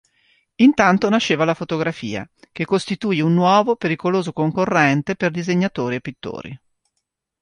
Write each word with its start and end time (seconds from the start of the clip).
Intanto 0.55 1.09
nasceva 1.09 1.45
la 1.45 1.53
fotografia, 1.53 2.27
che 2.51 2.65
costituì 2.65 3.21
un 3.21 3.35
nuovo, 3.35 3.75
pericoloso 3.75 4.33
concorrente 4.33 5.15
per 5.15 5.29
disegnatori 5.29 5.97
e 5.97 6.01
pittori. 6.01 6.59